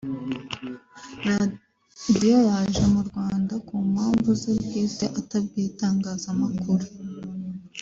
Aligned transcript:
Radio 1.25 2.35
yaje 2.47 2.83
mu 2.93 3.01
Rwanda 3.07 3.53
ku 3.67 3.75
mpamvu 3.91 4.29
ze 4.41 4.51
bwite 4.61 5.05
atabwiye 5.19 5.65
itangazamakuru 5.71 6.85